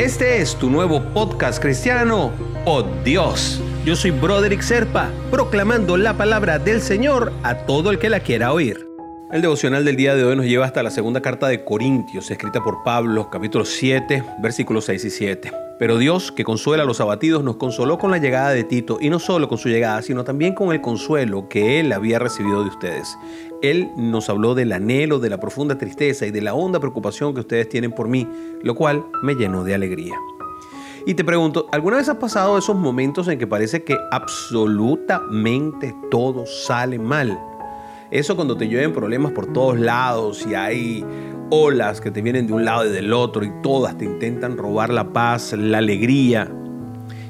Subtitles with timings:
[0.00, 2.32] Este es tu nuevo podcast cristiano,
[2.64, 3.60] Oh Dios.
[3.84, 8.54] Yo soy Broderick Serpa, proclamando la palabra del Señor a todo el que la quiera
[8.54, 8.88] oír.
[9.30, 12.64] El devocional del día de hoy nos lleva hasta la segunda carta de Corintios, escrita
[12.64, 15.69] por Pablo, capítulo 7, versículos 6 y 7.
[15.80, 19.08] Pero Dios, que consuela a los abatidos, nos consoló con la llegada de Tito, y
[19.08, 22.68] no solo con su llegada, sino también con el consuelo que él había recibido de
[22.68, 23.16] ustedes.
[23.62, 27.40] Él nos habló del anhelo, de la profunda tristeza y de la honda preocupación que
[27.40, 28.28] ustedes tienen por mí,
[28.62, 30.16] lo cual me llenó de alegría.
[31.06, 36.44] Y te pregunto, ¿alguna vez has pasado esos momentos en que parece que absolutamente todo
[36.44, 37.40] sale mal?
[38.10, 41.04] Eso cuando te llueven problemas por todos lados y hay
[41.50, 44.90] olas que te vienen de un lado y del otro y todas te intentan robar
[44.90, 46.50] la paz, la alegría.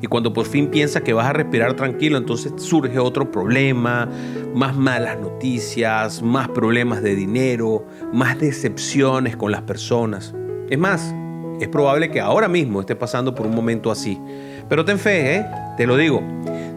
[0.00, 4.08] Y cuando por fin piensas que vas a respirar tranquilo, entonces surge otro problema,
[4.54, 10.34] más malas noticias, más problemas de dinero, más decepciones con las personas.
[10.68, 11.14] Es más,
[11.60, 14.20] es probable que ahora mismo estés pasando por un momento así.
[14.68, 15.46] Pero ten fe, ¿eh?
[15.76, 16.22] te lo digo.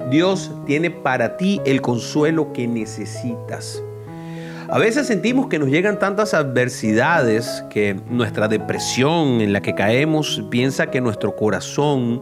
[0.10, 3.84] Dios tiene para ti el consuelo que necesitas.
[4.72, 10.44] A veces sentimos que nos llegan tantas adversidades que nuestra depresión en la que caemos
[10.52, 12.22] piensa que nuestro corazón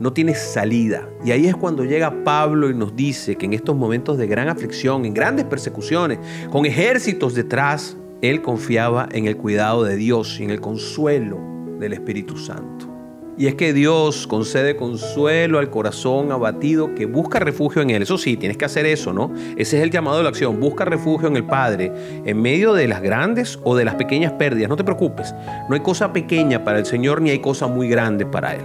[0.00, 1.08] no tiene salida.
[1.24, 4.48] Y ahí es cuando llega Pablo y nos dice que en estos momentos de gran
[4.48, 6.18] aflicción, en grandes persecuciones,
[6.50, 11.38] con ejércitos detrás, él confiaba en el cuidado de Dios y en el consuelo
[11.78, 12.93] del Espíritu Santo.
[13.36, 18.02] Y es que Dios concede consuelo al corazón abatido que busca refugio en Él.
[18.02, 19.32] Eso sí, tienes que hacer eso, ¿no?
[19.56, 20.60] Ese es el llamado de la acción.
[20.60, 21.92] Busca refugio en el Padre
[22.24, 24.68] en medio de las grandes o de las pequeñas pérdidas.
[24.68, 25.34] No te preocupes.
[25.68, 28.62] No hay cosa pequeña para el Señor ni hay cosa muy grande para Él.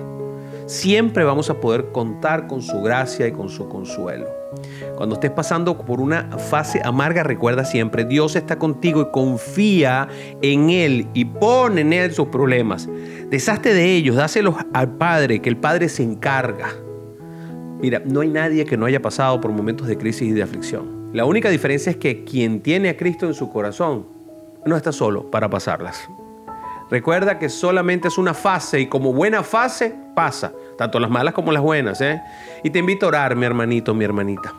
[0.68, 4.39] Siempre vamos a poder contar con su gracia y con su consuelo.
[4.96, 10.08] Cuando estés pasando por una fase amarga, recuerda siempre, Dios está contigo y confía
[10.42, 12.90] en Él y pone en Él sus problemas.
[13.30, 16.70] Deshazte de ellos, dáselos al Padre, que el Padre se encarga.
[17.80, 21.10] Mira, no hay nadie que no haya pasado por momentos de crisis y de aflicción.
[21.14, 24.06] La única diferencia es que quien tiene a Cristo en su corazón
[24.66, 26.10] no está solo para pasarlas.
[26.90, 31.52] Recuerda que solamente es una fase y como buena fase pasa, tanto las malas como
[31.52, 32.02] las buenas.
[32.02, 32.22] ¿eh?
[32.64, 34.54] Y te invito a orar, mi hermanito, mi hermanita.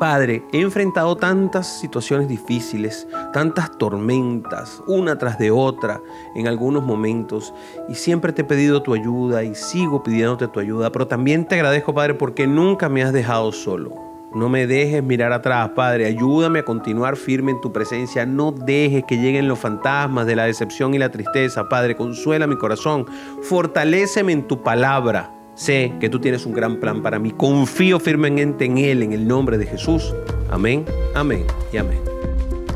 [0.00, 6.00] Padre, he enfrentado tantas situaciones difíciles, tantas tormentas, una tras de otra,
[6.36, 7.52] en algunos momentos,
[7.88, 11.56] y siempre te he pedido tu ayuda y sigo pidiéndote tu ayuda, pero también te
[11.56, 14.07] agradezco, Padre, porque nunca me has dejado solo.
[14.34, 16.06] No me dejes mirar atrás, Padre.
[16.06, 18.26] Ayúdame a continuar firme en tu presencia.
[18.26, 21.96] No dejes que lleguen los fantasmas de la decepción y la tristeza, Padre.
[21.96, 23.06] Consuela mi corazón.
[23.42, 25.32] Fortaléceme en tu palabra.
[25.54, 27.32] Sé que tú tienes un gran plan para mí.
[27.32, 30.14] Confío firmemente en Él, en el nombre de Jesús.
[30.50, 30.84] Amén,
[31.14, 31.98] amén y amén.